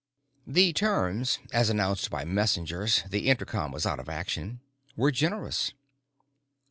The 0.47 0.73
terms, 0.73 1.37
as 1.53 1.69
announced 1.69 2.09
by 2.09 2.25
messengers 2.25 3.03
the 3.11 3.29
intercom 3.29 3.71
was 3.71 3.85
out 3.85 3.99
of 3.99 4.09
action 4.09 4.59
were 4.95 5.11
generous. 5.11 5.73